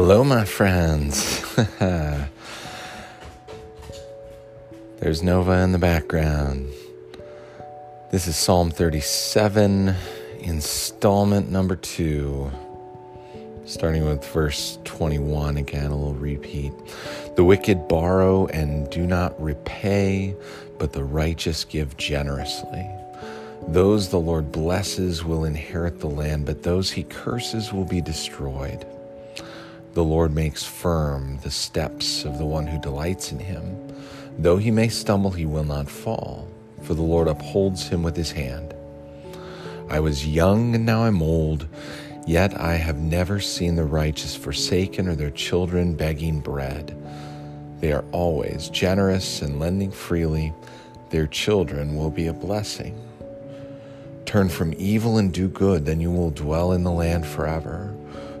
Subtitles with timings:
[0.00, 1.42] Hello, my friends.
[5.00, 6.68] There's Nova in the background.
[8.12, 9.96] This is Psalm 37,
[10.38, 12.48] installment number two,
[13.64, 16.72] starting with verse 21 again, a little repeat.
[17.34, 20.36] The wicked borrow and do not repay,
[20.78, 22.88] but the righteous give generously.
[23.66, 28.86] Those the Lord blesses will inherit the land, but those he curses will be destroyed.
[29.98, 33.92] The Lord makes firm the steps of the one who delights in him.
[34.38, 36.46] Though he may stumble, he will not fall,
[36.82, 38.74] for the Lord upholds him with his hand.
[39.90, 41.66] I was young and now I'm old,
[42.28, 46.96] yet I have never seen the righteous forsaken or their children begging bread.
[47.80, 50.54] They are always generous and lending freely.
[51.10, 52.96] Their children will be a blessing.
[54.26, 57.96] Turn from evil and do good, then you will dwell in the land forever.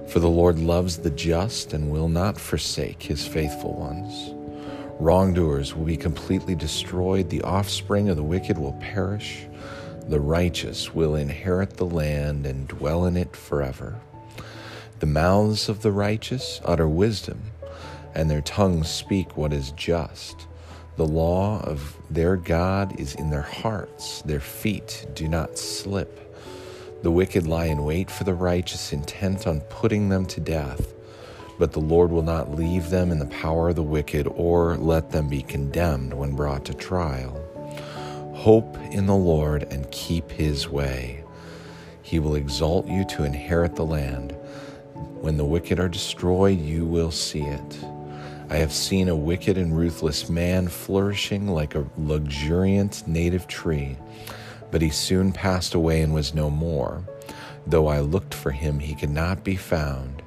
[0.08, 4.32] For the Lord loves the just and will not forsake his faithful ones.
[4.98, 9.46] Wrongdoers will be completely destroyed, the offspring of the wicked will perish.
[10.08, 14.00] The righteous will inherit the land and dwell in it forever.
[15.00, 17.42] The mouths of the righteous utter wisdom,
[18.14, 20.46] and their tongues speak what is just.
[20.96, 26.27] The law of their God is in their hearts, their feet do not slip.
[27.00, 30.94] The wicked lie in wait for the righteous, intent on putting them to death.
[31.56, 35.12] But the Lord will not leave them in the power of the wicked or let
[35.12, 37.40] them be condemned when brought to trial.
[38.34, 41.22] Hope in the Lord and keep his way.
[42.02, 44.32] He will exalt you to inherit the land.
[45.20, 47.78] When the wicked are destroyed, you will see it.
[48.50, 53.96] I have seen a wicked and ruthless man flourishing like a luxuriant native tree
[54.70, 57.02] but he soon passed away and was no more.
[57.66, 60.22] Though I looked for him, he could not be found.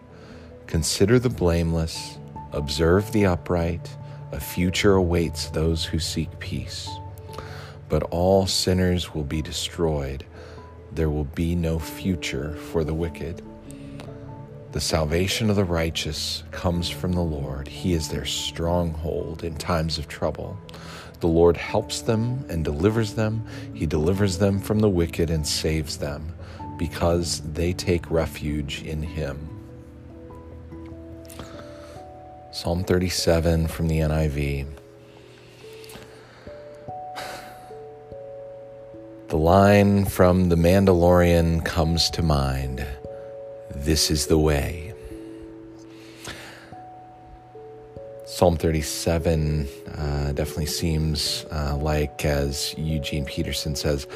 [0.67, 2.17] Consider the blameless,
[2.52, 3.89] observe the upright.
[4.32, 6.89] A future awaits those who seek peace.
[7.89, 10.26] But all sinners will be destroyed.
[10.93, 13.42] There will be no future for the wicked.
[14.71, 17.67] The salvation of the righteous comes from the Lord.
[17.67, 20.58] He is their stronghold in times of trouble.
[21.21, 23.45] The Lord helps them and delivers them.
[23.76, 26.33] He delivers them from the wicked and saves them
[26.77, 29.48] because they take refuge in Him.
[32.52, 34.65] Psalm 37 from the NIV.
[39.27, 42.86] The line from The Mandalorian comes to mind
[43.73, 44.91] This is the way.
[48.42, 49.68] Psalm 37
[50.00, 54.08] uh, definitely seems uh, like, as Eugene Peterson says,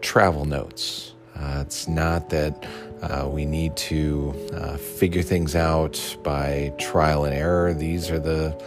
[0.00, 1.12] travel notes.
[1.36, 2.66] Uh, it's not that
[3.02, 7.74] uh, we need to uh, figure things out by trial and error.
[7.74, 8.58] These are the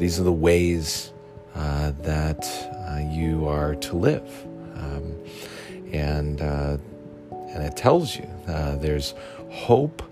[0.00, 1.12] these are the ways
[1.54, 2.44] uh, that
[3.12, 5.14] you are to live, um,
[5.92, 8.28] and and it tells you
[8.80, 9.14] there's
[9.48, 10.02] hope,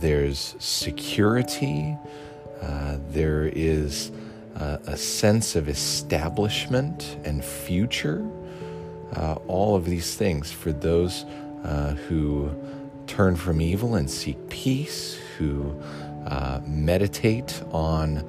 [0.00, 1.96] there's security.
[2.62, 4.10] Uh, there is
[4.56, 8.26] uh, a sense of establishment and future.
[9.14, 11.24] Uh, all of these things for those
[11.64, 12.50] uh, who
[13.06, 15.74] turn from evil and seek peace, who
[16.26, 18.26] uh, meditate on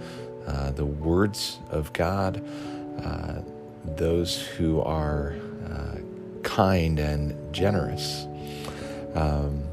[0.76, 2.44] the words of God,
[3.84, 5.36] those who are
[6.44, 8.28] kind and generous.
[9.16, 9.64] Um,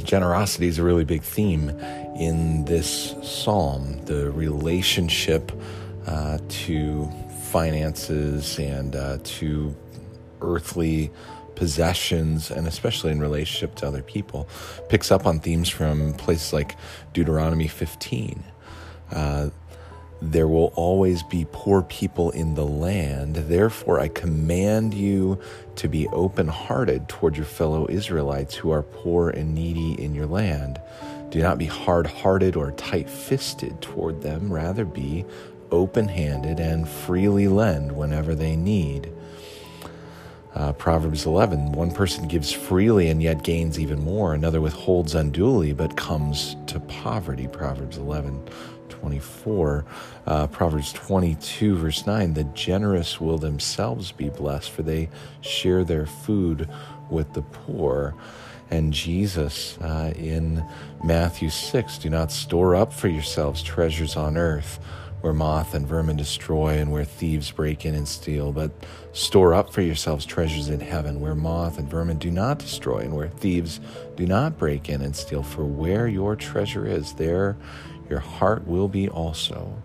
[0.00, 1.70] generosity is a really big theme
[2.18, 5.52] in this psalm the relationship
[6.06, 7.10] uh, to
[7.50, 9.74] finances and uh, to
[10.40, 11.10] earthly
[11.54, 14.48] possessions, and especially in relationship to other people,
[14.88, 16.76] picks up on themes from places like
[17.12, 18.42] Deuteronomy 15.
[19.12, 19.50] Uh,
[20.32, 23.36] there will always be poor people in the land.
[23.36, 25.38] Therefore, I command you
[25.76, 30.26] to be open hearted toward your fellow Israelites who are poor and needy in your
[30.26, 30.80] land.
[31.30, 34.52] Do not be hard hearted or tight fisted toward them.
[34.52, 35.24] Rather, be
[35.70, 39.12] open handed and freely lend whenever they need.
[40.54, 44.34] Uh, Proverbs 11 One person gives freely and yet gains even more.
[44.34, 47.48] Another withholds unduly but comes to poverty.
[47.48, 48.42] Proverbs 11
[49.02, 49.84] 24.
[50.26, 55.08] Uh, Proverbs 22, verse 9 The generous will themselves be blessed, for they
[55.40, 56.68] share their food
[57.10, 58.14] with the poor.
[58.70, 60.64] And Jesus uh, in
[61.02, 64.78] Matthew 6 Do not store up for yourselves treasures on earth
[65.22, 68.70] where moth and vermin destroy and where thieves break in and steal, but
[69.12, 73.14] store up for yourselves treasures in heaven where moth and vermin do not destroy and
[73.14, 73.80] where thieves
[74.16, 75.42] do not break in and steal.
[75.42, 77.56] For where your treasure is, there
[78.10, 79.82] your heart will be also.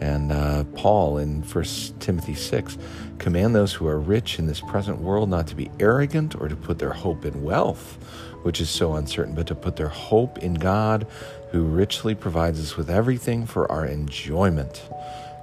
[0.00, 1.64] And uh, Paul in 1
[2.00, 2.78] Timothy 6
[3.18, 6.56] command those who are rich in this present world not to be arrogant or to
[6.56, 7.98] put their hope in wealth,
[8.42, 11.06] which is so uncertain, but to put their hope in God,
[11.50, 14.88] who richly provides us with everything for our enjoyment.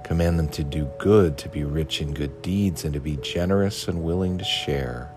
[0.02, 3.86] Command them to do good, to be rich in good deeds, and to be generous
[3.86, 5.10] and willing to share.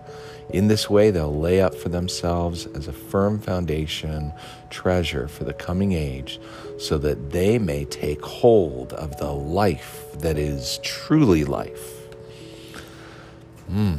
[0.52, 4.32] In this way, they'll lay up for themselves as a firm foundation
[4.68, 6.38] treasure for the coming age,
[6.78, 12.06] so that they may take hold of the life that is truly life.
[13.70, 13.98] Mm.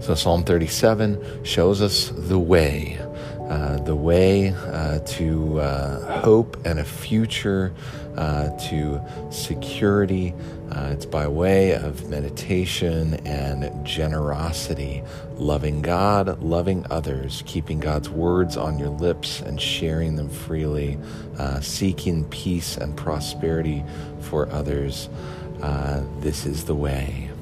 [0.00, 2.98] So, Psalm 37 shows us the way
[3.54, 7.72] uh, the way uh, to uh, hope and a future,
[8.16, 10.34] uh, to security.
[10.72, 15.04] Uh, it's by way of meditation and generosity,
[15.36, 20.98] loving God, loving others, keeping God's words on your lips and sharing them freely,
[21.60, 23.84] seeking peace and prosperity
[24.20, 25.08] for others.
[26.20, 27.33] this is the way.